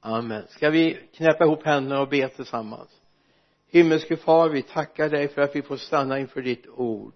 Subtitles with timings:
[0.00, 0.42] amen.
[0.48, 3.00] Ska vi knäppa ihop händerna och be tillsammans?
[3.70, 7.14] Himmelske far vi tackar dig för att vi får stanna inför ditt ord.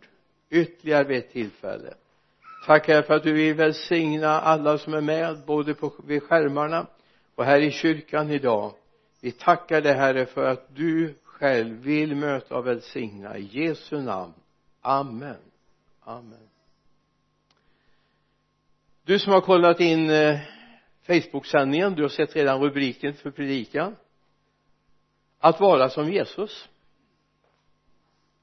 [0.50, 1.94] Ytterligare vid ett tillfälle.
[2.66, 6.86] Tackar för att du vill välsigna alla som är med både på, vid skärmarna
[7.34, 8.72] och här i kyrkan idag.
[9.20, 13.38] Vi tackar dig herre för att du själv vill möta och välsigna.
[13.38, 14.34] I Jesu namn.
[14.80, 15.36] Amen.
[16.00, 16.48] Amen.
[19.04, 20.38] Du som har kollat in eh,
[21.06, 23.96] Facebook-sändningen du har sett redan rubriken för predikan.
[25.38, 26.68] Att vara som Jesus.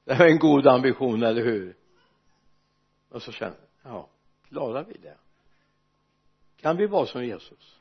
[0.04, 1.76] Det är en god ambition, eller hur?
[3.08, 4.08] Och så känner ja,
[4.48, 5.16] klarar vi det?
[6.56, 7.78] Kan vi vara som Jesus?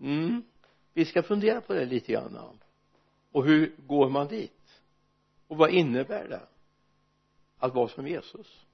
[0.00, 0.42] Mm.
[0.92, 2.58] Vi ska fundera på det lite grann
[3.32, 4.82] och hur går man dit?
[5.48, 6.46] Och vad innebär det?
[7.58, 8.64] Att vara som Jesus?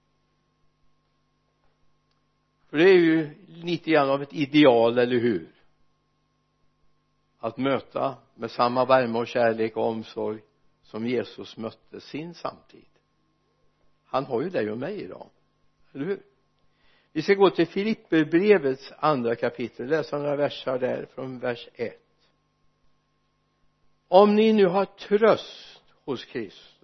[2.70, 5.48] För det är ju lite grann av ett ideal, eller hur?
[7.38, 10.40] Att möta med samma värme och kärlek och omsorg
[10.82, 12.88] som Jesus mötte sin samtid.
[14.04, 15.30] Han har ju dig och mig idag
[15.92, 16.22] eller hur?
[17.12, 22.00] Vi ska gå till Filipperbrevets andra kapitel läsa några versar där från vers 1
[24.08, 26.79] om ni nu har tröst hos Kristus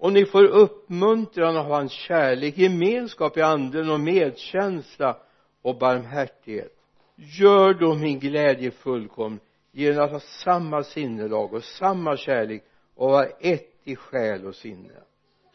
[0.00, 5.16] och ni får uppmuntran av hans kärlek, gemenskap i anden och medkänsla
[5.62, 6.76] och barmhärtighet.
[7.16, 9.40] Gör då min glädje fullkomlig
[9.72, 14.94] genom att ha samma sinnelag och samma kärlek och vara ett i själ och sinne.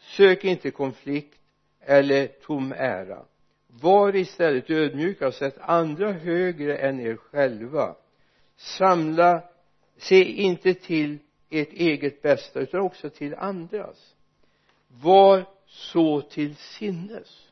[0.00, 1.40] Sök inte konflikt
[1.80, 3.22] eller tom ära.
[3.66, 7.96] Var istället ödmjuka och sätt andra högre än er själva.
[8.56, 9.42] Samla
[9.96, 11.18] se inte till
[11.50, 14.15] ert eget bästa utan också till andras
[15.00, 17.48] var så till sinnes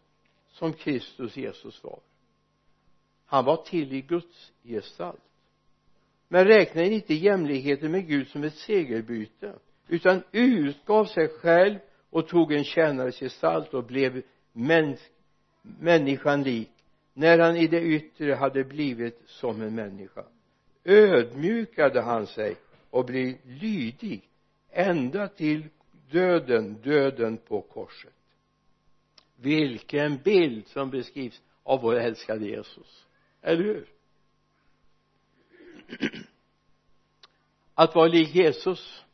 [0.50, 2.00] som Kristus Jesus var.
[3.26, 5.20] Han var till i Guds gestalt.
[6.28, 9.54] Men räknade inte jämlikheten med Gud som ett segerbyte
[9.88, 11.78] utan utgav sig själv
[12.10, 14.22] och tog en tjänares gestalt och blev
[14.52, 15.00] mäns
[15.62, 16.70] människan lik
[17.12, 20.24] när han i det yttre hade blivit som en människa.
[20.84, 22.56] Ödmjukade han sig
[22.90, 24.28] och blev lydig
[24.70, 25.68] ända till
[26.14, 28.12] döden, döden på korset.
[29.36, 33.06] Vilken bild som beskrivs av vår älskade Jesus.
[33.42, 33.88] Eller hur?
[37.74, 39.04] Att vara lik Jesus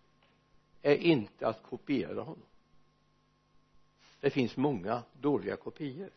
[0.83, 2.47] är inte att kopiera honom.
[4.21, 6.11] Det finns många dåliga kopior.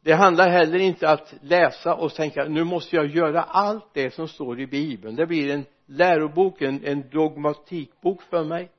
[0.00, 4.28] Det handlar heller inte att läsa och tänka nu måste jag göra allt det som
[4.28, 5.16] står i bibeln.
[5.16, 8.70] Det blir en lärobok, en, en dogmatikbok för mig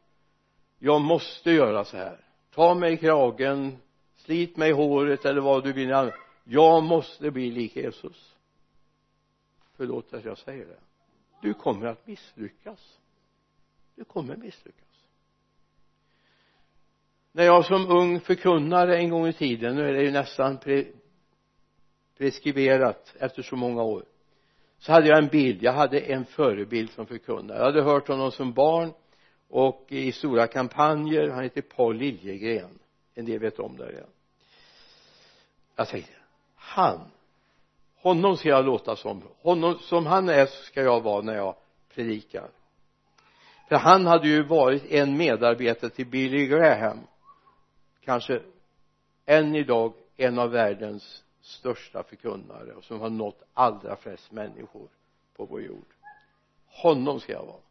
[0.79, 2.19] jag måste göra så här.
[2.53, 3.77] Ta mig i kragen
[4.15, 6.11] slit mig i håret eller vad du vill.
[6.43, 8.35] Jag måste bli lik Jesus.
[9.77, 10.79] Förlåt att jag säger det.
[11.41, 12.99] Du kommer att misslyckas.
[13.95, 14.81] Du kommer misslyckas.
[17.31, 20.85] När jag som ung förkunnare en gång i tiden nu är det ju nästan pre
[22.17, 24.05] preskriberat efter så många år
[24.77, 27.57] så hade jag en bild, jag hade en förebild som förkunnare.
[27.57, 28.93] Jag hade hört honom som barn
[29.49, 32.79] och i stora kampanjer han heter Paul Liljegren.
[33.13, 34.09] En del vet om det redan.
[35.75, 36.13] Jag tänkte
[36.55, 37.11] han
[38.05, 41.55] honom ska jag låta som honom som han är ska jag vara när jag
[41.93, 42.49] predikar.
[43.67, 46.99] För han hade ju varit en medarbetare till Billy Graham.
[48.03, 48.41] Kanske
[49.25, 54.87] än idag en av världens största förkunnare och som har nått allra flest människor
[55.35, 55.93] på vår jord.
[56.65, 57.64] Honom ska jag vara.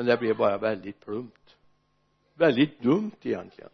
[0.00, 1.56] Men det blev bara väldigt plumpt.
[2.34, 3.70] Väldigt dumt egentligen.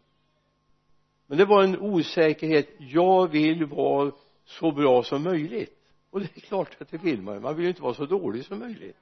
[1.27, 2.69] Men det var en osäkerhet.
[2.79, 4.13] Jag vill vara
[4.45, 5.79] så bra som möjligt.
[6.11, 8.45] Och det är klart att det vill man man vill ju inte vara så dålig
[8.45, 8.97] som möjligt.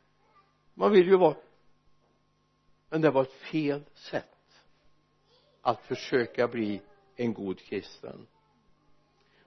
[0.74, 1.36] Man vill ju vara
[2.90, 4.62] men det var ett fel sätt
[5.62, 6.80] att försöka bli
[7.16, 8.26] en god kristen.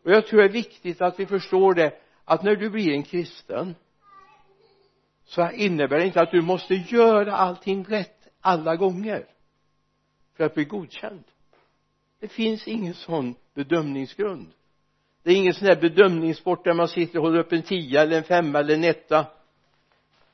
[0.03, 3.03] Och jag tror det är viktigt att vi förstår det att när du blir en
[3.03, 3.75] kristen
[5.27, 9.25] så innebär det inte att du måste göra allting rätt alla gånger
[10.33, 11.23] för att bli godkänd.
[12.19, 14.47] Det finns ingen sån bedömningsgrund.
[15.23, 18.17] Det är ingen sån där bedömningssport där man sitter och håller upp en tia eller
[18.17, 19.27] en femma eller en etta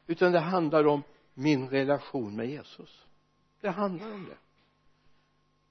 [0.07, 1.03] utan det handlar om
[1.33, 3.05] min relation med Jesus.
[3.61, 4.37] Det handlar om det.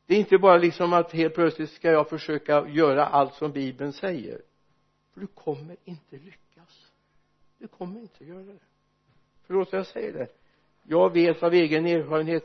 [0.07, 3.93] Det är inte bara liksom att helt plötsligt ska jag försöka göra allt som bibeln
[3.93, 4.43] säger.
[5.15, 6.91] För du kommer inte lyckas.
[7.59, 8.72] Du kommer inte göra det
[9.53, 10.29] förlåt att jag säger det.
[10.83, 12.45] Jag vet av egen erfarenhet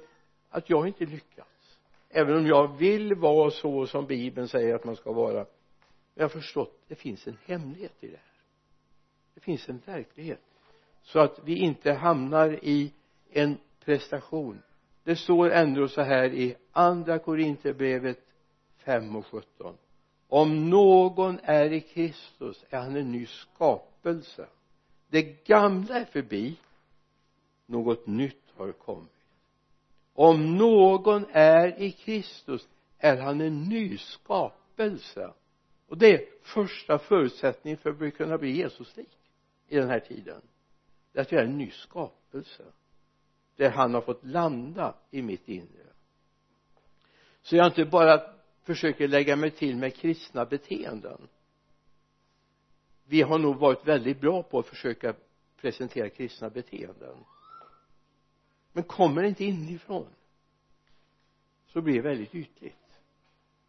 [0.50, 1.80] att jag inte lyckats.
[2.10, 5.46] Även om jag vill vara så som bibeln säger att man ska vara.
[6.16, 8.42] Jag har förstått det finns en hemlighet i det här.
[9.34, 10.42] Det finns en verklighet.
[11.04, 12.94] Så att vi inte hamnar i
[13.32, 14.62] en prestation.
[15.04, 18.20] Det står ändå så här i andra korinterbrevet
[18.78, 19.78] 5 och 17
[20.28, 24.48] om någon är i Kristus är han en ny skapelse.
[25.10, 26.58] Det gamla är förbi
[27.68, 29.12] något nytt har kommit.
[30.14, 32.68] Om någon är i Kristus
[32.98, 35.34] är han en ny skapelse.
[35.88, 39.18] Och det är första förutsättningen för att kunna bli Jesuslik
[39.68, 40.42] i den här tiden.
[41.12, 42.64] Det är att vi är en ny skapelse
[43.56, 45.88] där han har fått landa i mitt inre.
[47.42, 48.22] Så jag inte bara
[48.64, 51.28] försöker lägga mig till med kristna beteenden.
[53.06, 55.14] Vi har nog varit väldigt bra på att försöka
[55.62, 57.16] presentera kristna beteenden
[58.78, 60.08] men kommer det inte inifrån
[61.68, 63.00] så blir det väldigt ytligt.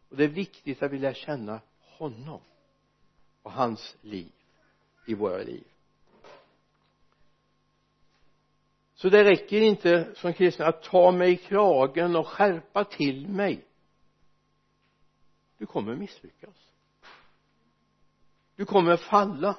[0.09, 2.41] Och det är viktigt att vi lär känna honom
[3.41, 4.31] och hans liv
[5.05, 5.63] i våra liv.
[8.93, 13.65] Så det räcker inte som kristen att ta mig i kragen och skärpa till mig.
[15.57, 16.71] Du kommer misslyckas.
[18.55, 19.57] Du kommer falla.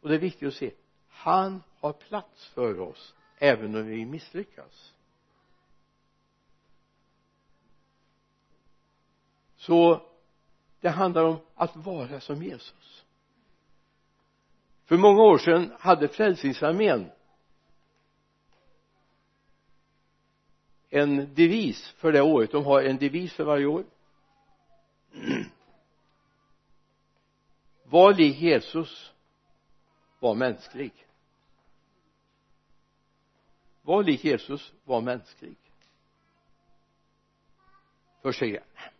[0.00, 0.72] Och det är viktigt att se
[1.08, 4.92] han har plats för oss även om vi misslyckas.
[9.56, 10.02] Så
[10.80, 13.04] det handlar om att vara som Jesus.
[14.84, 17.10] För många år sedan hade frälsningsarmén
[20.90, 22.50] en devis för det året.
[22.52, 23.84] De har en devis för varje år.
[27.84, 29.12] Var lik Jesus
[30.18, 31.05] var mänsklig
[33.86, 35.56] var lik Jesus var mänsklig.
[38.22, 38.92] Först säger jag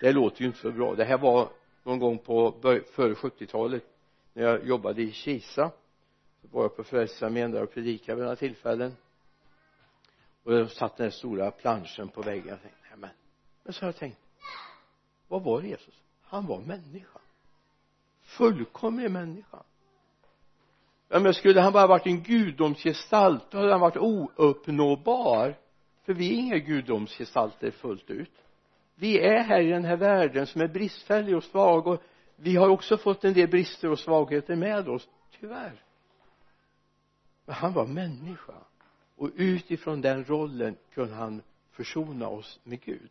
[0.00, 0.94] det låter ju inte så bra.
[0.94, 1.48] Det här var
[1.82, 2.54] någon gång på
[2.92, 3.84] före 70-talet
[4.32, 5.70] när jag jobbade i Kisa.
[6.40, 8.96] Så var jag på Frälsningsarmén där och predikade vid några tillfällen.
[10.42, 13.10] Och jag satt den där stora planschen på väggen jag tänkte nej men
[13.62, 14.18] men så har jag tänkt
[15.28, 15.94] vad var Jesus?
[16.22, 17.20] Han var människa.
[18.22, 19.62] Fullkomlig människa
[21.12, 23.96] ja men skulle han bara varit en gudomsgestalt då hade han varit
[24.36, 25.56] ouppnåbar.
[26.04, 28.32] För vi är inga gudomsgestalter fullt ut.
[28.94, 32.02] Vi är här i den här världen som är bristfällig och svag och
[32.36, 35.08] vi har också fått en del brister och svagheter med oss
[35.40, 35.82] tyvärr.
[37.46, 38.56] Men han var människa
[39.16, 43.10] och utifrån den rollen kunde han försona oss med Gud.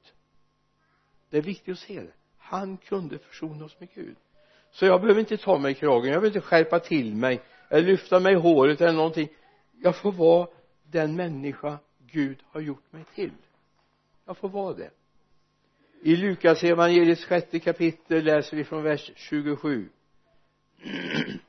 [1.29, 2.13] Det är viktigt att se det.
[2.37, 4.15] Han kunde försona oss med Gud.
[4.71, 7.87] Så jag behöver inte ta mig i kragen jag behöver inte skärpa till mig eller
[7.87, 9.29] lyfta mig i håret eller någonting.
[9.81, 10.47] Jag får vara
[10.83, 11.79] den människa
[12.11, 13.31] Gud har gjort mig till.
[14.25, 14.89] Jag får vara det.
[16.01, 19.89] I Lukas evangeliets sjätte kapitel läser vi från vers 27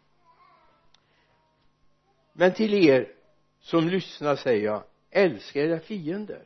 [2.32, 3.08] men till er
[3.60, 6.44] som lyssnar säger jag älska era fiender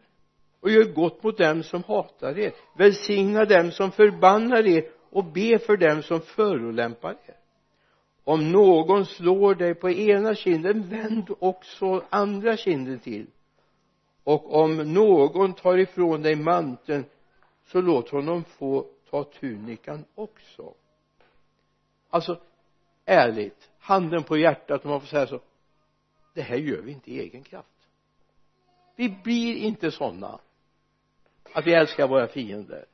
[0.61, 2.53] och gör gott mot dem som hatar er.
[2.77, 7.36] Välsigna dem som förbannar er och be för dem som förolämpar er
[8.29, 13.27] om någon slår dig på ena kinden vänd också andra kinden till.
[14.25, 17.05] Och om någon tar ifrån dig manteln
[17.65, 20.75] så låt honom få ta tunikan också.
[22.11, 22.41] Alltså
[23.05, 25.41] ärligt handen på hjärtat om man får säga så.
[26.35, 27.89] Det här gör vi inte i egen kraft.
[28.97, 30.39] Vi blir inte sådana
[31.53, 32.85] att vi älskar våra fiender.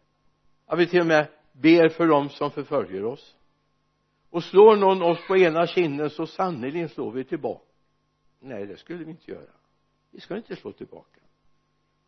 [0.66, 3.36] Att vi till och med ber för dem som förföljer oss
[4.32, 7.64] och slår någon oss på ena kinden så sannerligen slår vi tillbaka.
[8.40, 9.50] Nej det skulle vi inte göra.
[10.10, 11.20] Vi ska inte slå tillbaka.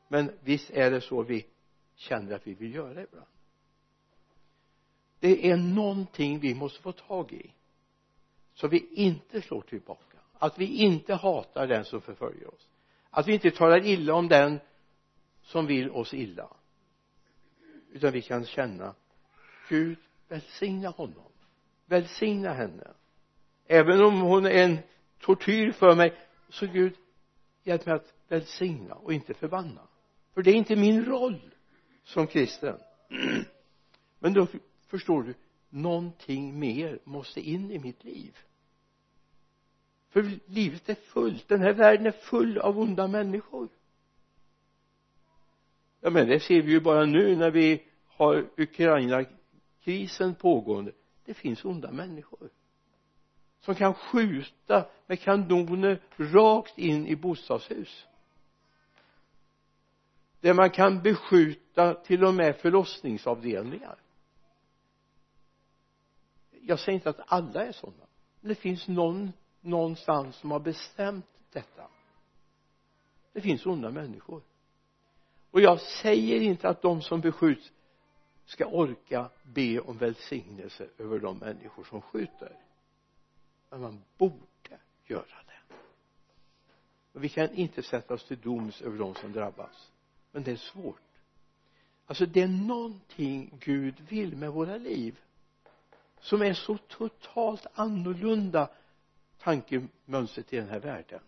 [0.09, 1.47] Men visst är det så vi
[1.95, 3.27] känner att vi vill göra ibland.
[5.21, 7.53] Det är någonting vi måste få tag i
[8.55, 10.19] så vi inte slår tillbaka.
[10.39, 12.69] Att vi inte hatar den som förföljer oss.
[13.11, 14.61] Att vi inte talar illa om den
[15.43, 16.49] som vill oss illa.
[17.93, 18.95] Utan vi kan känna
[19.69, 21.34] Gud välsigna honom
[21.87, 22.91] välsigna henne.
[23.67, 24.79] Även om hon är en
[25.21, 26.15] tortyr för mig
[26.49, 26.95] så Gud
[27.63, 29.89] hjälp mig att välsigna och inte förbanna.
[30.35, 31.55] För det är inte min roll
[32.05, 32.79] som kristen.
[34.19, 34.47] Men då
[34.87, 35.35] förstår du
[35.69, 38.39] någonting mer måste in i mitt liv.
[40.09, 41.49] För livet är fullt.
[41.49, 43.69] Den här världen är full av onda människor.
[46.01, 50.93] Ja men det ser vi ju bara nu när vi har Ukraina-krisen pågående
[51.25, 52.51] det finns onda människor
[53.61, 58.07] som kan skjuta med kanoner rakt in i bostadshus.
[60.41, 63.99] Där man kan beskjuta till och med förlossningsavdelningar.
[66.51, 68.07] Jag säger inte att alla är sådana
[68.41, 71.89] men det finns någon någonstans som har bestämt detta.
[73.33, 74.43] Det finns onda människor.
[75.51, 77.73] Och jag säger inte att de som beskjuts
[78.45, 82.57] ska orka be om välsignelse över de människor som skjuter.
[83.71, 85.75] Men man borde göra det.
[87.13, 89.93] Och vi kan inte sätta oss till doms över de som drabbas.
[90.33, 91.01] Men det är svårt.
[92.07, 95.21] Alltså det är någonting Gud vill med våra liv
[96.21, 98.69] som är så totalt annorlunda
[99.39, 101.21] tankemönstret i den här världen.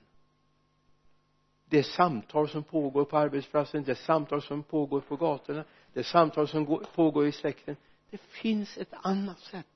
[1.68, 5.64] Det samtal som pågår på arbetsplatsen det samtal som pågår på gatorna
[5.96, 7.76] det samtal som går, pågår i släkten.
[8.10, 9.66] Det finns ett annat sätt.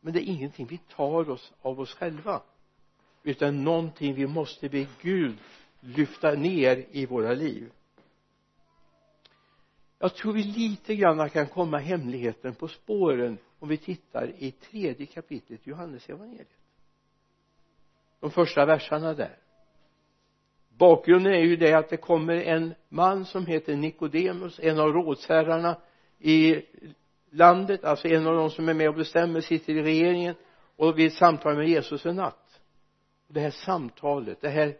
[0.00, 2.42] Men det är ingenting vi tar oss av oss själva.
[3.22, 5.38] Utan någonting vi måste be Gud
[5.80, 7.70] lyfta ner i våra liv.
[9.98, 15.06] Jag tror vi lite grann kan komma hemligheten på spåren om vi tittar i tredje
[15.06, 16.56] kapitlet Johannes evangeliet.
[18.20, 19.38] De första verserna där
[20.78, 25.76] bakgrunden är ju det att det kommer en man som heter Nikodemus en av rådsherrarna
[26.18, 26.62] i
[27.30, 30.34] landet alltså en av de som är med och bestämmer sitter i regeringen
[30.76, 32.60] och vill samtal med Jesus en natt.
[33.28, 34.76] Det här samtalet det här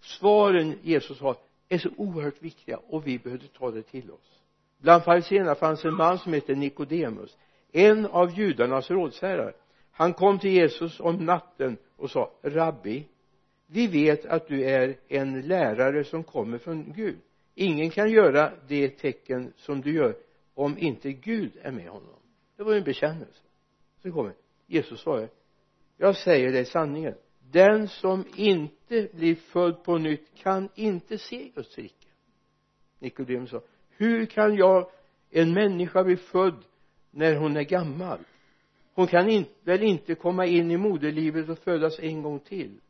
[0.00, 1.36] svaren Jesus har
[1.68, 4.40] är så oerhört viktiga och vi behövde ta det till oss.
[4.78, 7.36] Bland fariséerna fanns en man som hette Nikodemus
[7.72, 9.54] en av judarnas rådsherrar.
[9.92, 13.06] Han kom till Jesus om natten och sa rabbi
[13.70, 17.18] vi vet att du är en lärare som kommer från Gud.
[17.54, 20.16] Ingen kan göra det tecken som du gör
[20.54, 22.20] om inte Gud är med honom.
[22.56, 23.42] Det var ju en bekännelse.
[24.02, 24.34] Så kommer
[24.66, 25.28] Jesus svarar
[25.98, 27.14] jag säger dig sanningen.
[27.50, 32.06] Den som inte blir född på nytt kan inte se Guds rike.
[32.98, 33.60] Nikodemus sa
[33.90, 34.90] hur kan jag
[35.30, 36.64] en människa bli född
[37.10, 38.18] när hon är gammal?
[38.94, 42.80] Hon kan in, väl inte komma in i moderlivet och födas en gång till.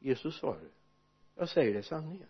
[0.00, 0.66] Jesus svarade
[1.34, 2.28] jag säger det sanningen.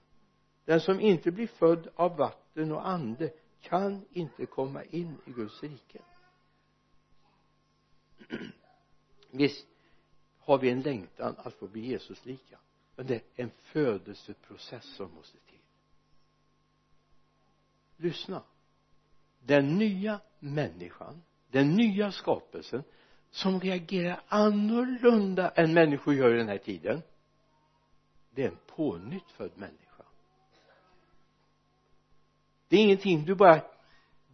[0.65, 5.63] Den som inte blir född av vatten och ande kan inte komma in i Guds
[5.63, 6.03] rike.
[9.31, 9.67] Visst
[10.39, 12.59] har vi en längtan att få bli Jesus lika
[12.97, 15.59] men det är en födelseprocess som måste till.
[17.97, 18.43] Lyssna.
[19.41, 22.83] Den nya människan den nya skapelsen
[23.31, 27.03] som reagerar annorlunda än människor gör i den här tiden
[28.31, 30.05] det är en pånyttfödd människa.
[32.69, 33.61] Det är ingenting du bara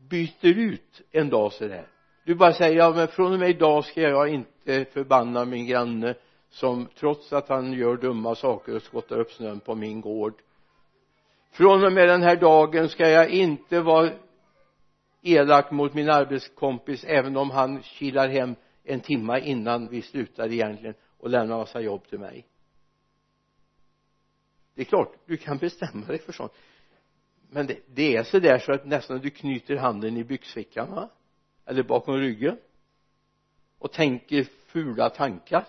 [0.08, 1.88] byter ut en dag sådär
[2.26, 6.14] du bara säger ja men från och med idag ska jag inte förbanna min granne
[6.50, 10.34] som trots att han gör dumma saker och skottar upp snön på min gård.
[11.52, 14.10] Från och med den här dagen ska jag inte vara
[15.22, 20.94] elak mot min arbetskompis även om han kilar hem en timma innan vi slutar egentligen
[21.18, 22.46] och lämnar massa jobb till mig
[24.76, 26.52] det är klart du kan bestämma dig för sånt.
[27.48, 31.10] Men det, det är så där så att nästan du knyter handen i byxfickan va?
[31.64, 32.58] Eller bakom ryggen.
[33.78, 35.66] Och tänker fula tankar.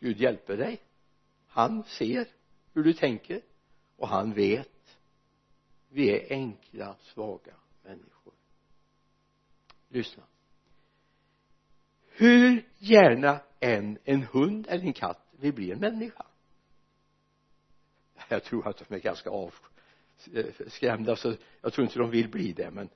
[0.00, 0.80] Gud hjälper dig.
[1.46, 2.28] Han ser
[2.72, 3.40] hur du tänker.
[3.96, 4.98] Och han vet.
[5.88, 8.34] Vi är enkla svaga människor.
[9.88, 10.22] Lyssna.
[12.10, 16.27] Hur gärna än en hund eller en katt vill bli en människa
[18.34, 22.52] jag tror att de är ganska avskrämda eh, så jag tror inte de vill bli
[22.52, 22.88] det men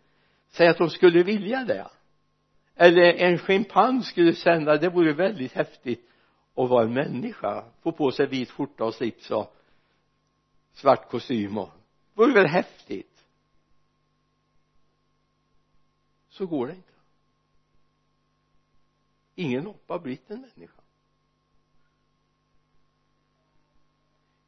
[0.49, 1.91] säg att de skulle vilja det.
[2.75, 6.09] Eller en schimpans skulle känna det vore väldigt häftigt
[6.55, 9.57] att vara en människa få på sig vit skjorta och slips och
[10.73, 11.71] svart kostym och
[12.15, 13.25] det vore väl häftigt.
[16.29, 16.93] Så går det inte.
[19.35, 20.82] Ingen apa har blivit en människa.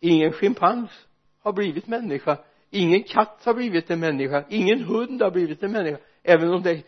[0.08, 0.90] Ingen schimpans
[1.38, 2.44] har blivit människa.
[2.70, 4.44] Ingen katt har blivit en människa.
[4.48, 5.98] Ingen hund har blivit en människa.
[6.22, 6.82] Även om det,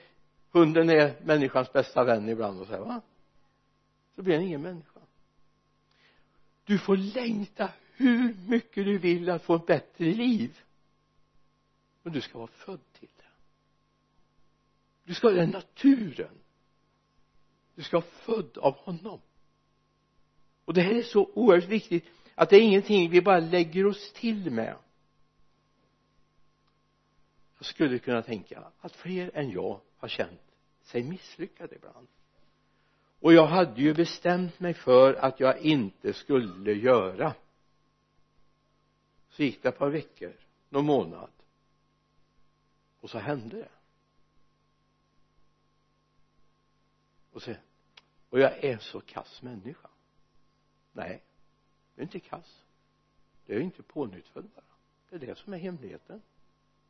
[0.51, 3.01] hunden är människans bästa vän ibland och så här, va?
[4.15, 5.01] Så blir den ingen människa.
[6.65, 10.59] Du får längta hur mycket du vill att få ett bättre liv.
[12.03, 13.23] Men du ska vara född till det.
[15.05, 16.39] Du ska ha den naturen.
[17.75, 19.21] Du ska vara född av honom.
[20.65, 22.05] Och det här är så oerhört viktigt
[22.39, 24.77] att det är ingenting vi bara lägger oss till med.
[27.59, 30.41] Jag skulle kunna tänka att fler än jag har känt
[30.83, 32.09] sig misslyckade ibland.
[33.21, 37.35] Och jag hade ju bestämt mig för att jag inte skulle göra.
[39.31, 40.37] Så gick det ett par veckor
[40.69, 41.31] någon månad.
[43.01, 43.69] Och så hände det.
[47.33, 47.55] Och så,
[48.31, 49.89] och jag är så kass människa.
[50.93, 51.26] Nej
[51.97, 52.65] du är inte kass.
[53.47, 54.67] Du är inte pånyttfödd bara
[55.11, 56.23] det är det som är hemligheten.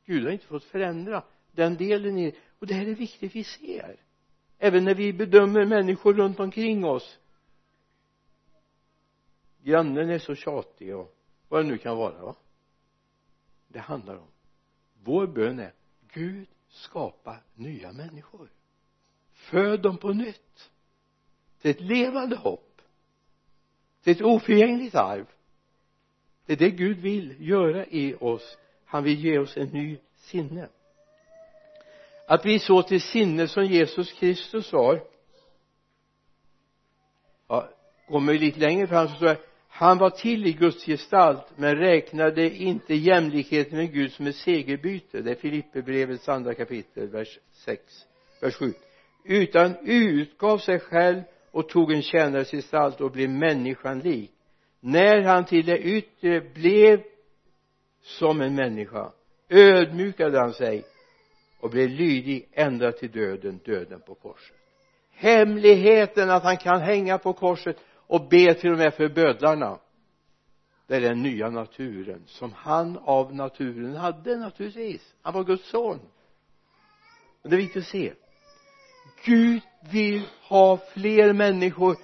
[0.04, 3.96] Gud har inte fått förändra den delen i och det här är viktigt vi ser.
[4.58, 7.18] Även när vi bedömer människor runt omkring oss.
[9.62, 11.16] Grannen är så tjatig och
[11.48, 12.36] vad det nu kan vara va?
[13.68, 14.28] Det handlar om.
[15.04, 15.72] Vår bön är
[16.12, 18.48] Gud skapa nya människor.
[19.32, 20.70] Föd dem på nytt.
[21.60, 22.65] Till ett levande hopp
[24.06, 25.26] det är ett oförgängligt arv.
[26.46, 28.58] Det är det Gud vill göra i oss.
[28.84, 30.68] Han vill ge oss en ny sinne.
[32.28, 35.00] Att vi så till sinne som Jesus Kristus var
[37.48, 37.68] ja,
[38.08, 41.76] kommer vi lite längre fram så står det han var till i Guds gestalt men
[41.76, 45.22] räknade inte jämlikheten med Gud som ett segerbyte.
[45.22, 48.06] Det är Filipperbrevets andra kapitel vers 6
[48.40, 48.72] vers 7
[49.24, 51.22] utan utgav sig själv
[51.56, 54.32] och tog en tjänares gestalt och blev människan lik.
[54.80, 57.02] När han till det yttre blev
[58.02, 59.12] som en människa
[59.48, 60.84] ödmjukade han sig
[61.60, 64.56] och blev lydig ända till döden, döden på korset.
[65.10, 69.78] Hemligheten att han kan hänga på korset och be till och med för bödlarna
[70.86, 75.14] det är den nya naturen som han av naturen hade naturligtvis.
[75.22, 76.00] Han var Guds son.
[77.42, 78.12] Men det är viktigt att se.
[79.24, 81.96] Gud vill ha fler människor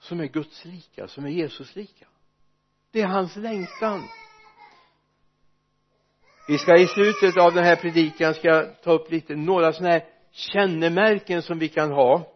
[0.00, 2.06] som är gudslika, som är jesuslika.
[2.90, 4.02] Det är hans längtan.
[6.48, 9.92] Vi ska i slutet av den här predikan ska jag ta upp lite några sådana
[9.92, 12.32] här kännemärken som vi kan ha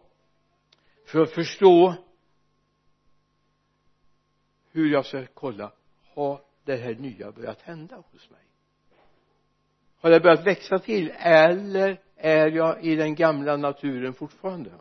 [1.05, 1.95] för att förstå
[4.71, 5.71] hur jag ska kolla
[6.13, 8.41] har det här nya börjat hända hos mig?
[9.99, 14.71] Har det börjat växa till eller är jag i den gamla naturen fortfarande?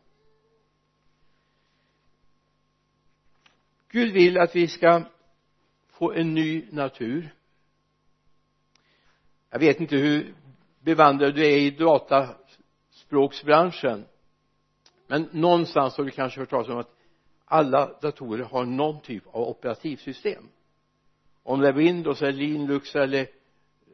[3.88, 5.02] Gud vill att vi ska
[5.88, 7.34] få en ny natur.
[9.50, 10.34] Jag vet inte hur
[10.80, 14.04] bevandrad du är i dataspråksbranschen
[15.06, 16.96] men någonstans har du kanske hört talas om att
[17.44, 20.48] alla datorer har någon typ av operativsystem.
[21.42, 23.26] Om det är Windows eller Linux eller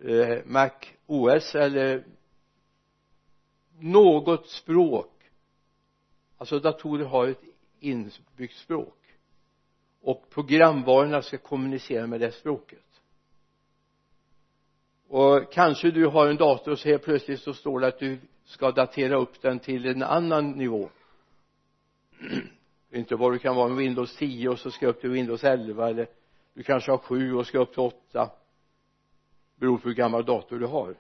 [0.05, 0.71] eh, Mac
[1.07, 2.05] OS eller
[3.83, 5.12] något språk.
[6.38, 7.43] Alltså datorer har ett
[7.81, 8.97] inbyggt språk.
[10.03, 13.03] Och programvarorna ska kommunicera med det språket.
[15.09, 18.19] Och kanske du har en dator och så helt plötsligt så står det att du
[18.45, 20.90] ska datera upp den till en annan nivå.
[22.93, 25.88] Inte vad du kan vara med Windows 10 och så ska upp till Windows 11
[25.88, 26.09] eller
[26.55, 28.31] du kanske har 7 och ska upp till 8
[29.57, 30.95] beror på hur gammal dator du har.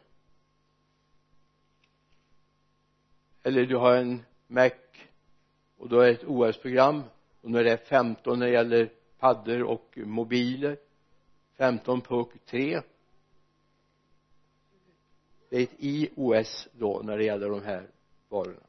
[3.42, 4.70] Eller du har en Mac
[5.76, 7.02] och då är det ett OS-program
[7.40, 10.76] och nu är det 15 när det gäller paddor och mobiler.
[11.56, 12.82] 15.3
[15.50, 17.86] det är ett iOS då när det gäller de här
[18.28, 18.66] varorna.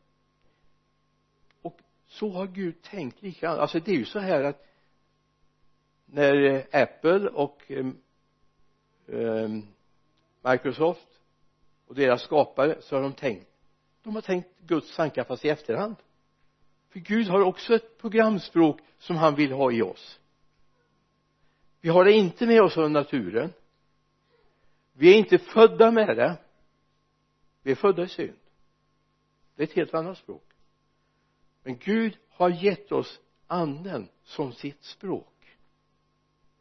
[1.62, 4.68] Och så har Gud tänkt likadant alltså det är ju så här att
[6.06, 7.72] när eh, Apple och
[9.08, 9.48] eh
[10.44, 11.08] Microsoft
[11.88, 13.51] och deras skapare så har de tänkt
[14.04, 15.96] de har tänkt Guds tankar fast i efterhand.
[16.90, 20.20] För Gud har också ett programspråk som han vill ha i oss.
[21.82, 23.54] Vi har det inte med oss av naturen.
[24.94, 26.38] Vi är inte födda med det.
[27.64, 28.38] Vi är födda i synd.
[29.56, 30.44] Det är ett helt annat språk.
[31.64, 35.58] Men Gud har gett oss anden som sitt språk.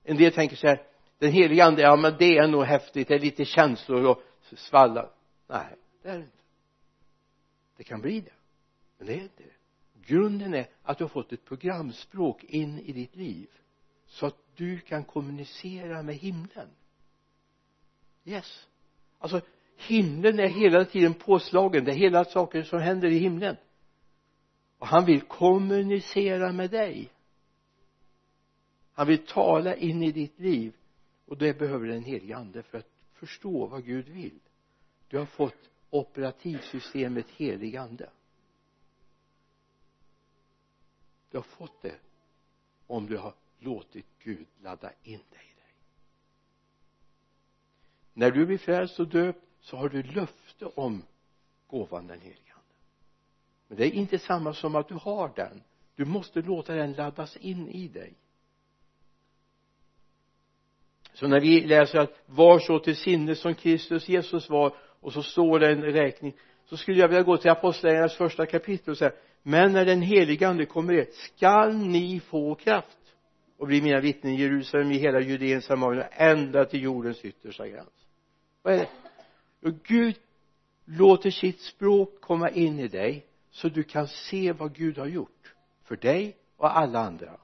[0.02, 0.82] En del tänker så här
[1.18, 4.22] den heliga ande, ja men det är nog häftigt, det är lite känslor och
[4.56, 5.10] svallar.
[5.46, 6.39] Nej det är det inte
[7.80, 8.32] det kan bli det.
[8.98, 9.54] Men det är inte det.
[10.06, 13.48] Grunden är att du har fått ett programspråk in i ditt liv
[14.06, 16.68] så att du kan kommunicera med himlen.
[18.24, 18.68] Yes.
[19.18, 19.40] Alltså
[19.76, 21.84] himlen är hela tiden påslagen.
[21.84, 23.56] Det är hela saker som händer i himlen.
[24.78, 27.12] Och han vill kommunicera med dig.
[28.92, 30.76] Han vill tala in i ditt liv.
[31.26, 34.40] Och det behöver den helige ande för att förstå vad Gud vill.
[35.08, 38.10] Du har fått operativsystemet helig ande.
[41.30, 41.96] Du har fått det
[42.86, 45.74] om du har låtit Gud ladda in dig i dig.
[48.12, 51.02] När du blir frälst och döpt så har du löfte om
[51.66, 52.74] gåvan den helige ande.
[53.68, 55.62] Men det är inte samma som att du har den.
[55.94, 58.14] Du måste låta den laddas in i dig.
[61.12, 65.22] Så när vi läser att var så till sinne som Kristus Jesus var och så
[65.22, 66.34] står det en räkning.
[66.64, 70.48] Så skulle jag vilja gå till apostlagärningarnas första kapitel och säga men när den helige
[70.48, 72.98] ande kommer er skall ni få kraft
[73.58, 78.06] och bli mina vittnen i Jerusalem, i hela Judeen, Samarien ända till jordens yttersta gräns.
[78.62, 78.88] Vad är det?
[79.68, 80.16] Och Gud
[80.84, 85.54] låter sitt språk komma in i dig så du kan se vad Gud har gjort
[85.84, 87.40] för dig och alla andra.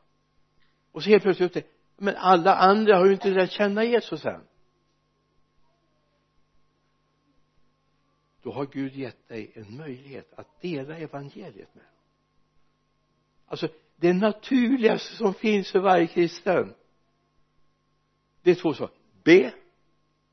[0.93, 1.67] Och så helt plötsligt
[1.97, 4.41] men alla andra har ju inte lärt känna Jesus än.
[8.47, 11.85] Då har Gud gett dig en möjlighet att dela evangeliet med.
[13.47, 16.75] Alltså det naturligaste som finns för varje kristen
[18.43, 18.97] det är två saker.
[19.25, 19.55] Be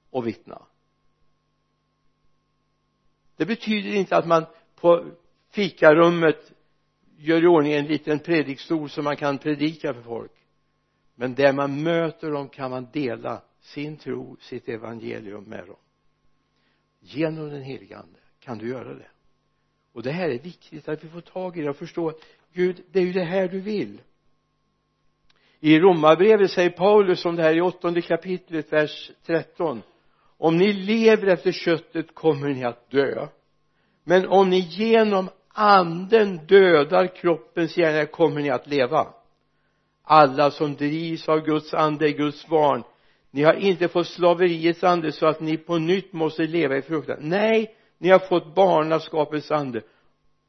[0.09, 0.65] och vittna.
[3.35, 4.45] Det betyder inte att man
[4.75, 5.11] på
[5.49, 6.51] fikarummet
[7.17, 10.31] gör i ordning en liten predikstol så man kan predika för folk.
[11.15, 15.77] Men där man möter dem kan man dela sin tro, sitt evangelium med dem
[17.03, 19.07] genom den helige ande kan du göra det.
[19.93, 21.61] Och det här är viktigt att vi får tag i.
[21.61, 22.19] Det och förstå att
[22.53, 24.01] Gud, det är ju det här du vill.
[25.59, 29.81] I romarbrevet säger Paulus om det här i åttonde kapitlet vers 13
[30.37, 33.27] om ni lever efter köttet kommer ni att dö.
[34.03, 39.07] Men om ni genom anden dödar kroppens gärningar kommer ni att leva.
[40.03, 42.83] Alla som drivs av Guds ande är Guds barn
[43.33, 47.17] ni har inte fått slaveriets ande så att ni på nytt måste leva i fruktan.
[47.21, 49.81] Nej ni har fått barnaskapets ande.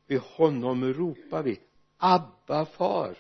[0.06, 1.58] Vid honom ropar vi
[1.98, 3.16] Abba far.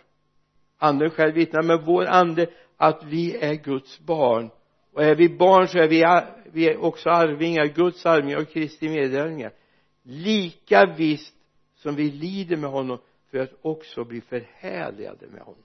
[0.78, 2.46] Anden själv vittnar med vår ande
[2.76, 4.50] att vi är Guds barn.
[4.92, 6.04] Och är vi barn så är vi,
[6.52, 9.52] vi är också arvingar, Guds arvingar och Kristi medlärjungar
[10.04, 11.34] lika visst
[11.74, 12.98] som vi lider med honom
[13.30, 15.62] för att också bli förhärligade med honom.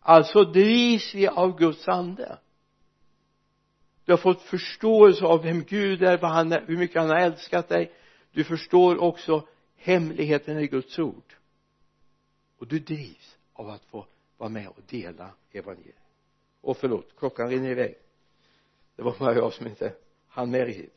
[0.00, 2.38] Alltså drivs vi av Guds ande
[4.10, 7.16] du har fått förståelse av vem Gud är, vad han är, hur mycket han har
[7.16, 7.92] älskat dig.
[8.32, 11.34] Du förstår också hemligheten i Guds ord.
[12.58, 15.96] Och du drivs av att få vara med och dela evangeliet.
[16.60, 17.94] Och förlåt, klockan rinner iväg.
[18.96, 19.94] Det var bara jag som inte
[20.28, 20.94] hann med riktigt.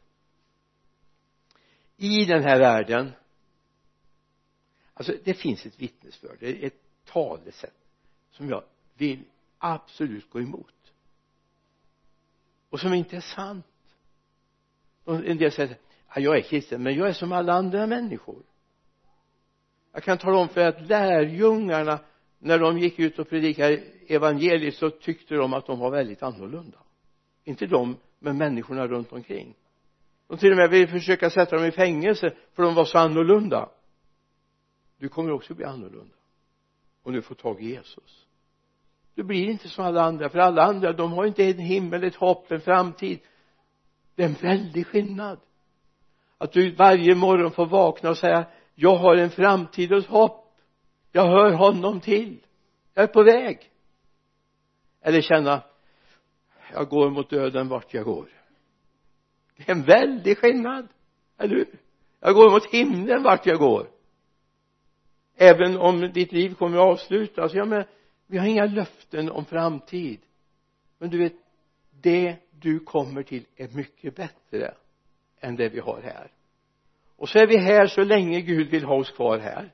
[1.98, 3.12] I den här världen
[4.94, 7.88] alltså det finns ett vittnesbörd det är ett talesätt
[8.32, 9.24] som jag vill
[9.58, 10.83] absolut gå emot
[12.74, 13.66] och som inte är sant.
[15.04, 15.78] Och en del säger
[16.16, 18.44] ja, jag är kristen men jag är som alla andra människor.
[19.92, 22.00] Jag kan tala om för att lärjungarna
[22.40, 26.78] när de gick ut och predikade evangeliet så tyckte de att de var väldigt annorlunda.
[27.44, 29.56] Inte de men människorna runt omkring.
[30.28, 33.70] De till och med ville försöka sätta dem i fängelse för de var så annorlunda.
[34.98, 36.16] Du kommer också bli annorlunda.
[37.04, 38.28] Om du får tag i Jesus
[39.16, 42.16] du blir inte som alla andra för alla andra de har inte en himmel, ett
[42.16, 43.20] hopp, en framtid.
[44.16, 45.40] Det är en väldig skillnad.
[46.38, 48.46] Att du varje morgon får vakna och säga
[48.76, 50.56] jag har en framtid och ett hopp.
[51.12, 52.40] Jag hör honom till.
[52.94, 53.72] Jag är på väg.
[55.02, 55.62] Eller känna
[56.74, 58.28] jag går mot döden vart jag går.
[59.58, 60.88] Det är en väldig skillnad
[61.38, 61.80] eller hur?
[62.20, 63.88] Jag går mot himlen vart jag går.
[65.36, 67.86] Även om ditt liv kommer att avslutas ja men
[68.34, 70.20] vi har inga löften om framtid.
[70.98, 71.34] Men du vet
[72.02, 74.74] det du kommer till är mycket bättre
[75.40, 76.32] än det vi har här.
[77.16, 79.74] Och så är vi här så länge Gud vill ha oss kvar här.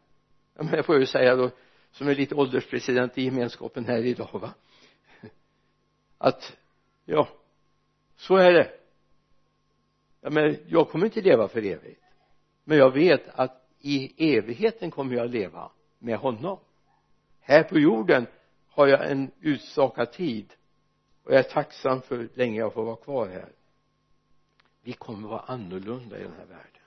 [0.56, 1.52] Ja, men jag får ju säga då
[1.92, 4.54] som är lite ålderspresident i gemenskapen här idag va?
[6.18, 6.58] Att
[7.06, 7.28] ja
[8.16, 8.72] så är det.
[10.22, 12.04] Ja, men jag kommer inte leva för evigt.
[12.64, 16.60] Men jag vet att i evigheten kommer jag leva med honom.
[17.40, 18.28] Här på jorden
[18.80, 20.54] har jag en utstakad tid
[21.24, 23.52] och jag är tacksam för hur länge jag får vara kvar här.
[24.82, 26.82] Vi kommer vara annorlunda i den här världen.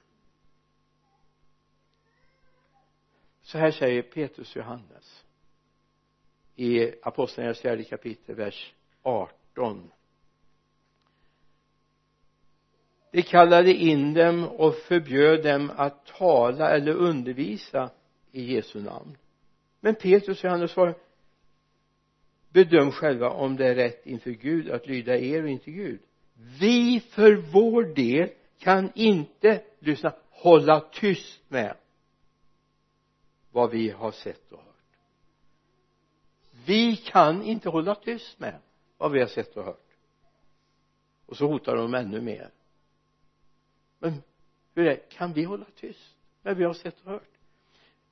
[3.42, 5.24] Så här säger Petrus Johannes
[6.57, 9.90] i apostlagärningarnas fjärde kapitel vers 18
[13.11, 17.90] de kallade in dem och förbjöd dem att tala eller undervisa
[18.31, 19.16] i Jesu namn.
[19.81, 20.98] Men Petrus och Johannes svarade
[22.52, 26.00] bedöm själva om det är rätt inför Gud att lyda er och inte Gud.
[26.60, 31.76] Vi för vår del kan inte lyssna hålla tyst med
[33.50, 34.66] vad vi har sett och hört.
[36.66, 38.58] Vi kan inte hålla tyst med
[38.96, 39.96] vad vi har sett och hört.
[41.26, 42.50] Och så hotar de ännu mer.
[43.98, 44.22] Men
[44.74, 47.28] hur är det kan vi hålla tyst när vi har sett och hört?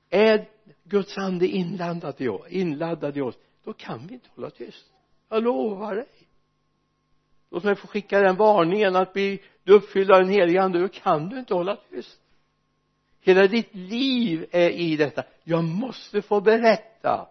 [0.09, 0.49] Är
[0.83, 3.37] Guds ande inladdad i oss, inladdad i oss?
[3.63, 4.85] Då kan vi inte hålla tyst.
[5.29, 6.07] Jag lovar dig.
[7.49, 10.79] Låt mig få skicka den varningen att bli du uppfylld av den helige ande.
[10.79, 12.21] Då kan du inte hålla tyst.
[13.19, 15.23] Hela ditt liv är i detta.
[15.43, 17.27] Jag måste få berätta.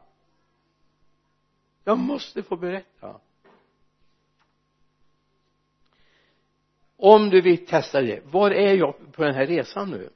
[1.85, 3.21] Jag måste få berätta.
[6.97, 10.11] Om du vill testa det var är jag på den här resan nu?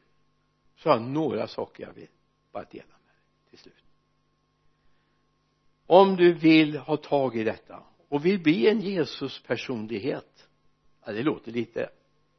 [0.77, 2.09] Så har jag några saker jag vill
[2.53, 3.84] bara dela med dig till slut
[5.87, 10.49] om du vill ha tag i detta och vill bli en Jesus personlighet
[11.05, 11.91] ja det låter lite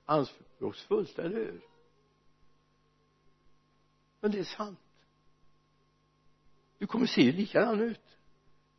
[0.06, 1.62] anspråksfullt, eller hur?
[4.20, 4.80] Men det är sant.
[6.78, 8.18] Du kommer se likadan ut.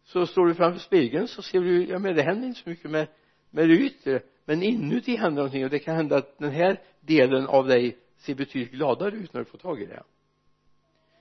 [0.04, 2.90] Så står du framför spegeln så ser du ja men det händer inte så mycket
[2.90, 3.08] med
[3.50, 7.46] med det yttre men inuti händer någonting och det kan hända att den här delen
[7.46, 10.02] av dig ser betydligt gladare ut när du får tag i det.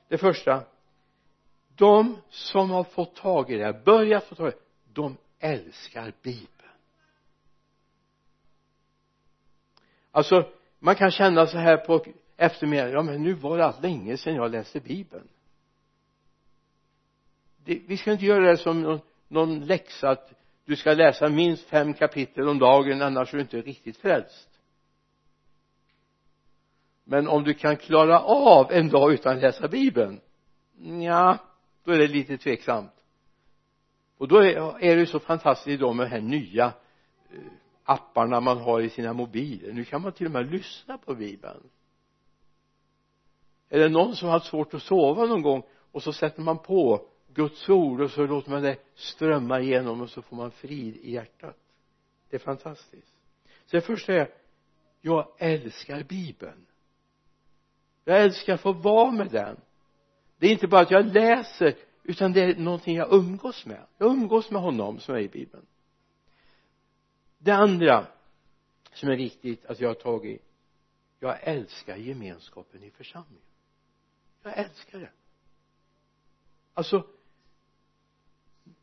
[0.07, 0.63] Det första
[1.75, 4.57] de som har fått tag i det börjat få tag i det
[4.93, 6.49] de älskar bibeln.
[10.11, 12.05] Alltså man kan känna så här på
[12.37, 15.27] eftermiddagen ja men nu var det allt länge sedan jag läste bibeln.
[17.57, 20.33] Det, vi ska inte göra det som någon, någon läxa att
[20.65, 24.49] du ska läsa minst fem kapitel om dagen annars är du inte riktigt frälst.
[27.03, 30.21] Men om du kan klara av en dag utan att läsa bibeln
[31.03, 31.37] ja
[31.85, 32.91] då är det lite tveksamt.
[34.17, 36.65] Och då är, det det så fantastiskt idag med de här nya
[37.29, 37.39] eh,
[37.83, 39.73] apparna man har i sina mobiler.
[39.73, 41.69] Nu kan man till och med lyssna på bibeln.
[43.69, 46.57] Är det någon som har haft svårt att sova någon gång och så sätter man
[46.57, 50.97] på Guds ord och så låter man det strömma igenom och så får man frid
[50.97, 51.57] i hjärtat?
[52.29, 53.13] Det är fantastiskt.
[53.65, 54.33] Så det första är
[55.01, 56.65] jag älskar bibeln.
[58.03, 59.57] Jag älskar att få vara med den
[60.45, 63.85] det är inte bara att jag läser utan det är någonting jag umgås med.
[63.97, 65.65] Jag umgås med honom som är i bibeln.
[67.37, 68.07] Det andra
[68.93, 70.41] som är viktigt att jag har tagit
[71.19, 73.41] jag älskar gemenskapen i församlingen.
[74.43, 75.09] Jag älskar det.
[76.73, 77.07] Alltså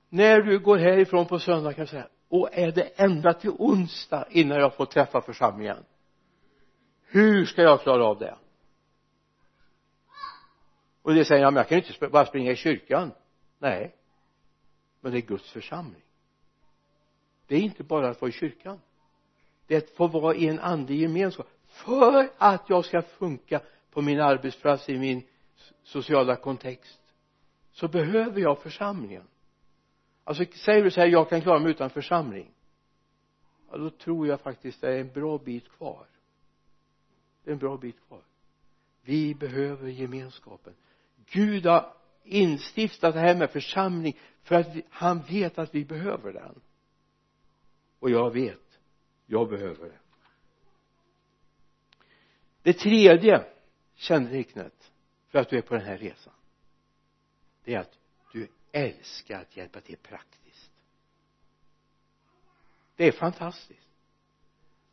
[0.09, 4.27] när du går härifrån på söndag kan du säga och är det ända till onsdag
[4.31, 5.85] innan jag får träffa församlingen?
[7.03, 8.37] Hur ska jag klara av det?
[11.03, 13.13] Och det säger han men jag kan ju inte bara springa i kyrkan.
[13.59, 13.95] Nej.
[15.01, 16.03] Men det är Guds församling.
[17.47, 18.81] Det är inte bara att vara i kyrkan.
[19.67, 21.49] Det är att få vara i en andlig gemenskap.
[21.67, 23.61] För att jag ska funka
[23.91, 25.23] på min arbetsplats i min
[25.83, 27.01] sociala kontext
[27.73, 29.27] så behöver jag församlingen.
[30.25, 32.51] Alltså säger du så här jag kan klara mig utan församling.
[33.71, 36.07] Ja då tror jag faktiskt det är en bra bit kvar.
[37.45, 38.23] Det är en bra bit kvar.
[39.03, 40.75] Vi behöver gemenskapen.
[41.33, 46.61] Gud har instiftat det här med församling för att han vet att vi behöver den.
[47.99, 48.59] Och jag vet
[49.27, 49.99] jag behöver det.
[52.63, 53.45] Det tredje
[53.95, 54.93] kännetecknet
[55.29, 56.33] för att du är på den här resan
[57.65, 57.99] det är att
[58.33, 60.71] du älskar att hjälpa till praktiskt.
[62.97, 63.89] Det är fantastiskt.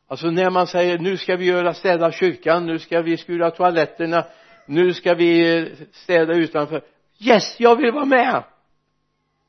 [0.08, 4.26] Alltså när man säger nu ska vi göra städa kyrkan nu ska vi skura toaletterna
[4.70, 6.86] nu ska vi städa utanför.
[7.18, 8.44] Yes jag vill vara med!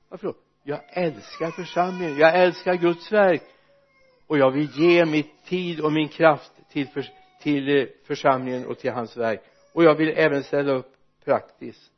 [0.09, 0.35] Varför då?
[0.63, 2.19] Jag älskar församlingen.
[2.19, 3.43] Jag älskar Guds verk.
[4.27, 7.07] Och jag vill ge mitt tid och min kraft till, för,
[7.43, 9.43] till eh, församlingen och till hans verk.
[9.73, 11.93] Och jag vill även ställa upp praktiskt.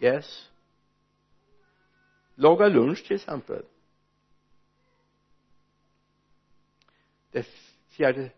[0.00, 0.50] Yes.
[2.34, 3.62] Laga lunch till exempel.
[7.30, 7.46] Det
[7.88, 8.30] fjärde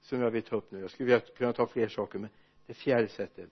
[0.00, 0.80] som jag vill ta upp nu.
[0.80, 2.30] Jag skulle vilja kunna ta fler saker men
[2.66, 3.50] det fjärde sättet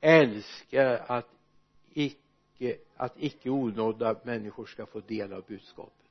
[0.00, 1.28] älska att
[1.92, 6.08] icke att icke onådda människor ska få del av budskapet.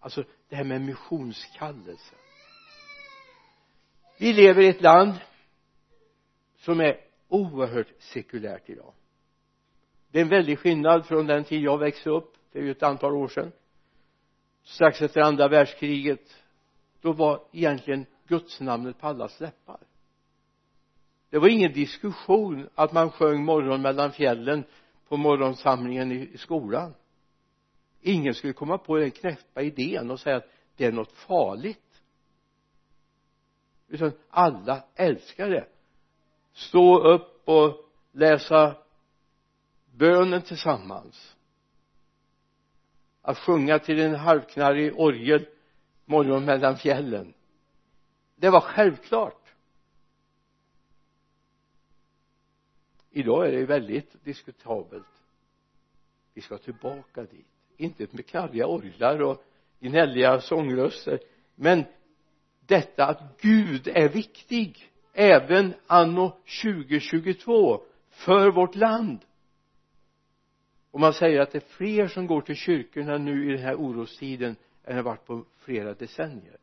[0.00, 2.14] Alltså det här med missionskallelse
[4.18, 5.12] vi lever i ett land
[6.56, 8.92] som är oerhört sekulärt idag.
[10.10, 12.34] Det är en väldig skillnad från den tid jag växte upp.
[12.52, 13.52] Det är ju ett antal år sedan.
[14.62, 16.36] Strax efter andra världskriget
[17.00, 19.80] då var egentligen gudsnamnet på allas läppar
[21.34, 24.64] det var ingen diskussion att man sjöng morgon mellan fjällen
[25.08, 26.94] på morgonsamlingen i, skolan.
[28.00, 32.02] Ingen skulle komma på den knäppa idén och säga att det är något farligt.
[33.88, 35.66] Utan alla älskar det.
[36.52, 38.76] Stå upp och läsa
[39.92, 41.36] bönen tillsammans.
[43.22, 45.46] Att sjunga till en halvknarrig orgel
[46.04, 47.34] morgon mellan fjällen.
[48.36, 49.43] Det var självklart.
[53.14, 55.06] Idag är det väldigt diskutabelt.
[56.34, 57.46] Vi ska tillbaka dit.
[57.76, 59.44] Inte med knarriga orglar och
[59.80, 61.20] gnälliga sångröster.
[61.54, 61.84] Men
[62.60, 66.30] detta att Gud är viktig även anno
[66.62, 69.18] 2022 för vårt land.
[70.90, 73.74] Och man säger att det är fler som går till kyrkorna nu i den här
[73.74, 76.58] orostiden än det varit på flera decennier.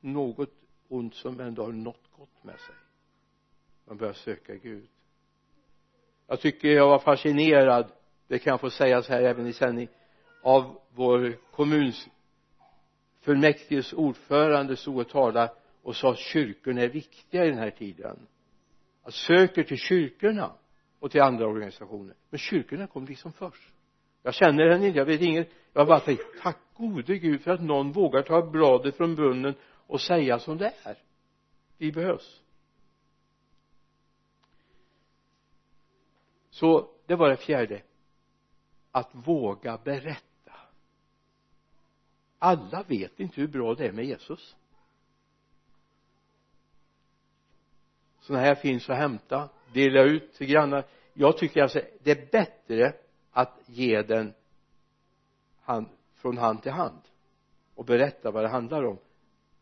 [0.00, 0.50] Något
[0.88, 2.74] ont som ändå har något gott med sig
[3.84, 4.88] man börjar söka Gud.
[6.26, 7.92] Jag tycker jag var fascinerad
[8.32, 9.88] det kan jag få säga så här även i sändning
[10.42, 12.08] av vår kommuns
[13.20, 18.26] fullmäktiges ordförande stod och talade och sa att kyrkorna är viktiga i den här tiden.
[19.02, 20.52] Att söker till kyrkorna
[21.00, 23.72] och till andra organisationer men kyrkorna kom liksom först.
[24.22, 25.48] Jag känner henne inte, jag vet inget.
[25.72, 29.54] Jag bara tänkt tack gode gud för att någon vågar ta bladet från brunnen
[29.86, 30.98] och säga som det är.
[31.78, 32.41] Vi behövs.
[36.52, 37.82] Så det var det fjärde.
[38.90, 40.52] Att våga berätta.
[42.38, 44.56] Alla vet inte hur bra det är med Jesus.
[48.20, 50.84] Sådana här finns att hämta dela ut till grannar.
[51.12, 52.94] Jag tycker alltså det är bättre
[53.30, 54.34] att ge den
[55.60, 57.00] hand, från hand till hand
[57.74, 58.98] och berätta vad det handlar om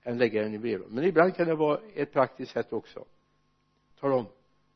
[0.03, 0.94] än lägga den i brevlådan.
[0.94, 3.05] men ibland kan det vara ett praktiskt sätt också.
[4.00, 4.26] Tala om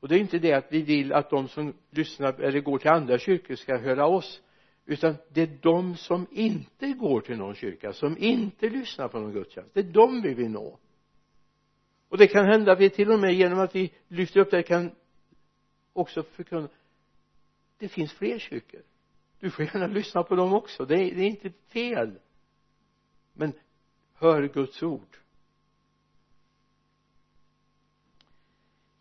[0.05, 2.91] och det är inte det att vi vill att de som lyssnar eller går till
[2.91, 4.43] andra kyrkor ska höra oss
[4.87, 9.33] utan det är de som inte går till någon kyrka som inte lyssnar på någon
[9.33, 9.75] gudstjänst.
[9.75, 10.79] Det är de vi vill nå.
[12.09, 14.63] Och det kan hända att vi till och med genom att vi lyfter upp det
[14.63, 14.91] kan
[15.93, 16.69] också förkunna.
[17.79, 18.83] Det finns fler kyrkor.
[19.41, 20.85] Du får gärna lyssna på dem också.
[20.85, 22.19] Det är, det är inte fel.
[23.33, 23.53] Men
[24.15, 25.17] hör Guds ord.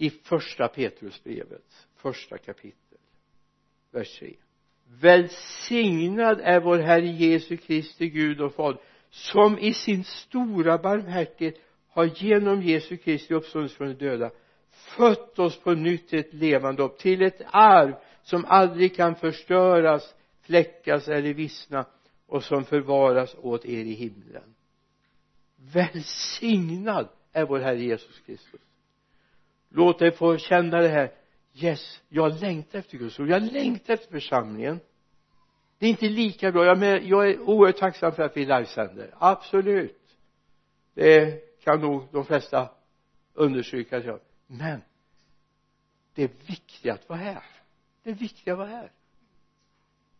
[0.03, 2.97] I första petrusbrevet första kapitel
[3.91, 4.35] vers 3
[5.01, 11.55] välsignad är vår Herre Jesu Kristi Gud och Fader som i sin stora barmhärtighet
[11.87, 14.31] har genom Jesu Kristi uppståndelse från de döda
[14.71, 20.15] fött oss på nytt till ett levande hopp till ett arv som aldrig kan förstöras
[20.41, 21.85] fläckas eller vissna
[22.25, 24.55] och som förvaras åt er i himlen.
[25.55, 28.61] Välsignad är vår Herre Jesus Kristus
[29.73, 31.11] låt dig få känna det här.
[31.53, 33.29] Yes jag längtar efter Guds ord.
[33.29, 34.79] Jag längtar efter församlingen.
[35.77, 36.65] Det är inte lika bra.
[36.65, 40.17] Jag, med, jag är oerhört tacksam för att vi livesänder absolut.
[40.93, 42.69] Det kan nog de flesta
[43.33, 44.19] understryka att jag.
[44.47, 44.81] Men
[46.13, 47.43] det är viktigt att vara här.
[48.03, 48.91] Det är viktigt att vara här.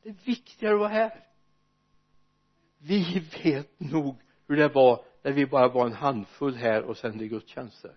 [0.03, 1.23] Det är viktigare att vara här.
[2.77, 4.15] Vi vet nog
[4.47, 7.95] hur det var när vi bara var en handfull här och sände gudstjänster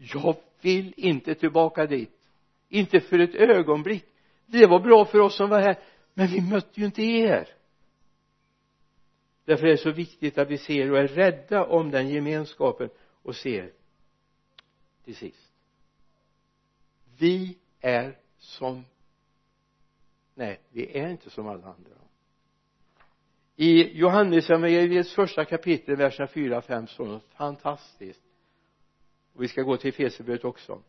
[0.00, 2.28] jag vill inte tillbaka dit.
[2.68, 4.04] Inte för ett ögonblick.
[4.46, 5.78] Det var bra för oss som var här
[6.14, 7.48] men vi mötte ju inte er.
[9.44, 12.90] Därför är det så viktigt att vi ser och är rädda om den gemenskapen
[13.22, 13.72] och ser
[15.04, 15.52] till sist.
[17.18, 18.84] Vi är som
[20.34, 21.90] nej vi är inte som alla andra.
[23.56, 28.29] I Johannesevangeliets första kapitel verserna 4 5 står något fantastiskt
[29.34, 30.82] och vi ska gå till Efesierbrevet också.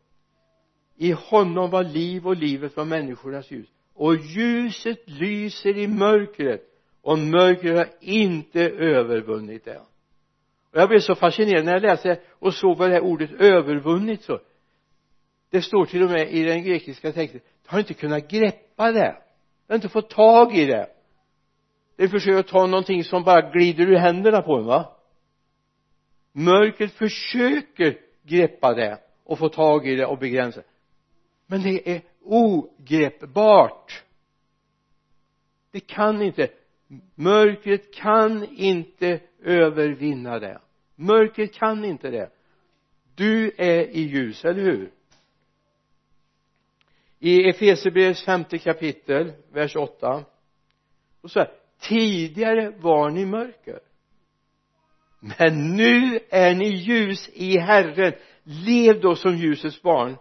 [0.97, 3.67] I honom var liv och livet var människornas ljus.
[3.93, 6.62] Och ljuset lyser i mörkret.
[7.01, 9.77] Och mörkret har inte övervunnit det.
[10.71, 14.23] Och jag blev så fascinerad när jag läste och såg vad det här ordet övervunnit
[14.23, 14.39] så.
[15.49, 19.17] Det står till och med i den grekiska texten har inte kunnat greppa det.
[19.67, 20.89] Har inte fått tag i det.
[21.95, 24.97] Det försöker ta någonting som bara glider ur händerna på en va?
[26.32, 30.62] Mörkret försöker greppa det och få tag i det och begränsa
[31.51, 34.03] men det är ogreppbart.
[35.71, 36.47] Det kan inte
[37.15, 40.62] mörkret kan inte övervinna det.
[40.95, 42.29] Mörkret kan inte det.
[43.15, 44.91] Du är i ljus, eller hur?
[47.19, 50.25] I Efesierbrevets femte kapitel vers 8
[51.21, 53.79] och så här tidigare var ni mörker
[55.22, 58.13] men nu är ni ljus i Herren.
[58.43, 60.17] Lev då som ljusets barn.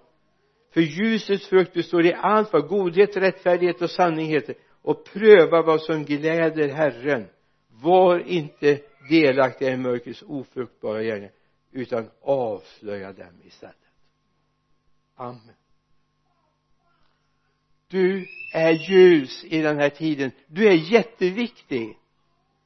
[0.74, 4.54] För ljusets frukt består i allt vad godhet, rättfärdighet och sanning heter.
[4.82, 7.26] Och pröva vad som gläder Herren.
[7.68, 8.80] Var inte
[9.10, 11.32] delaktiga i mörkrets ofruktbara gärningar
[11.72, 13.76] utan avslöja dem istället.
[15.16, 15.54] Amen.
[17.88, 20.30] Du är ljus i den här tiden.
[20.46, 21.98] Du är jätteviktig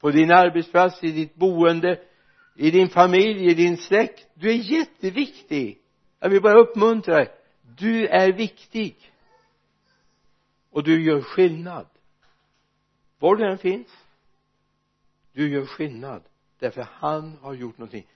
[0.01, 2.01] på din arbetsplats, i ditt boende
[2.55, 4.27] i din familj, i din släkt.
[4.35, 5.79] Du är jätteviktig.
[6.21, 7.29] Jag vill bara uppmuntra dig.
[7.79, 8.97] Du är viktig.
[10.71, 11.87] Och du gör skillnad.
[13.19, 13.89] Var du än finns.
[15.33, 16.23] Du gör skillnad.
[16.59, 18.07] Därför han har gjort någonting.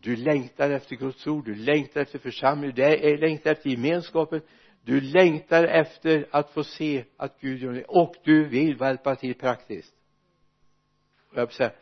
[0.00, 1.44] Du längtar efter Guds ord.
[1.44, 4.40] Du längtar efter församlingen du längtar efter gemenskapen.
[4.84, 9.34] Du längtar efter att få se att Gud gör det och du vill hjälpa till
[9.34, 9.94] praktiskt.
[11.30, 11.72] Och jag säga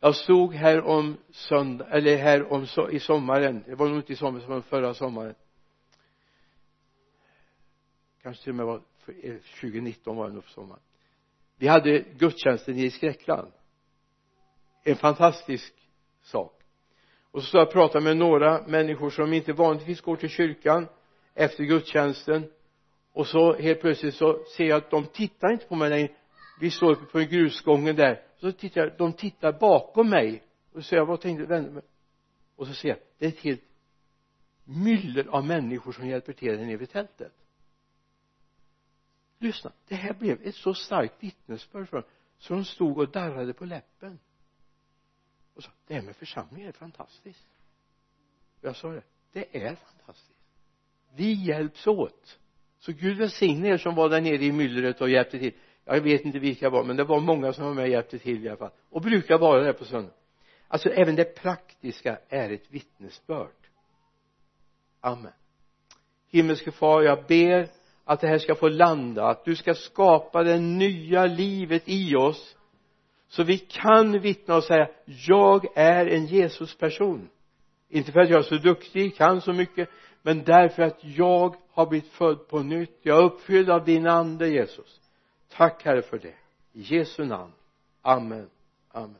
[0.00, 3.64] jag stod här om söndag eller här om so i sommaren.
[3.66, 5.34] Det var nog inte i sommar som förra sommaren.
[8.22, 8.82] Kanske till och med var
[9.60, 10.82] 2019 eh, var det nog på sommaren.
[11.56, 13.52] Vi hade gudstjänsten i Skräckland.
[14.84, 15.74] En fantastisk
[16.22, 16.62] sak.
[17.30, 20.88] Och så stod jag och pratade med några människor som inte vanligtvis går till kyrkan
[21.34, 22.50] efter gudstjänsten.
[23.12, 26.08] Och så helt plötsligt så ser jag att de tittar inte på mig längre
[26.60, 28.22] vi står uppe på en grusgången där.
[28.36, 30.42] Så tittar jag de tittar bakom mig.
[30.72, 31.82] Och så jag vad tänkte vända
[32.56, 33.64] och så ser jag det är ett helt
[34.64, 37.32] myller av människor som hjälper till där nere vid tältet.
[39.38, 42.06] Lyssna det här blev ett så starkt vittnesbörd för dem
[42.38, 44.18] så de stod och darrade på läppen.
[45.54, 47.48] Och sa det här med församlingen är fantastiskt.
[48.60, 49.02] Jag sa det
[49.32, 50.40] det är fantastiskt.
[51.14, 52.38] Vi hjälps åt.
[52.78, 55.54] Så Gud välsigne er som var där nere i myllret och hjälpte till
[55.84, 58.18] jag vet inte vilka det var men det var många som var med och hjälpte
[58.18, 58.70] till i alla fall.
[58.90, 60.12] Och brukar vara där på söndag.
[60.68, 63.48] Alltså även det praktiska är ett vittnesbörd.
[65.00, 65.32] Amen.
[66.30, 67.68] Himmelske far jag ber
[68.04, 72.56] att det här ska få landa att du ska skapa det nya livet i oss
[73.28, 74.88] så vi kan vittna och säga
[75.26, 77.28] jag är en Jesusperson.
[77.88, 79.88] Inte för att jag är så duktig, kan så mycket
[80.22, 82.98] men därför att jag har blivit född på nytt.
[83.02, 85.00] Jag är uppfylld av din ande Jesus
[85.50, 86.34] tack herre för det.
[86.72, 87.52] I Jesu namn.
[88.02, 88.50] Amen.
[88.88, 89.16] Amen.